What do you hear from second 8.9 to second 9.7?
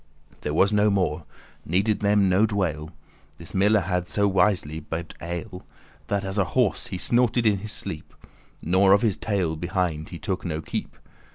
of his tail